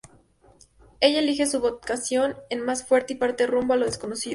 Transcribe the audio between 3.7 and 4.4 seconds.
a lo desconocido.